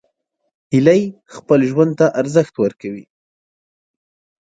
هیلۍ 0.73 1.03
خپل 1.35 1.59
ژوند 1.69 1.91
ته 1.99 2.05
ارزښت 2.21 2.53
ورکوي 2.59 3.05